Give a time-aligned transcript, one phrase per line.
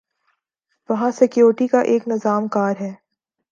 [0.89, 2.91] وہاں سکیورٹی کا ایک نظام کار ہے۔